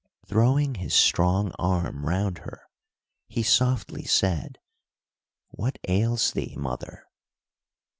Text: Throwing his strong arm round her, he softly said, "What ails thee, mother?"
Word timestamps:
Throwing 0.25 0.73
his 0.73 0.95
strong 0.95 1.51
arm 1.59 2.07
round 2.07 2.39
her, 2.39 2.63
he 3.27 3.43
softly 3.43 4.03
said, 4.03 4.57
"What 5.49 5.77
ails 5.87 6.31
thee, 6.31 6.55
mother?" 6.57 7.03